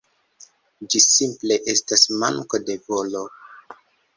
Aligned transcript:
Ĝi 0.93 1.01
simple 1.03 1.57
estas 1.75 2.07
manko 2.25 2.61
de 2.71 2.79
volo. 2.89 3.25